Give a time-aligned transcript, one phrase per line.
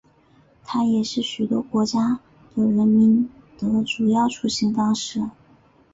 [0.63, 2.19] 它也是许多国家
[2.55, 5.29] 的人们的主要出行方式。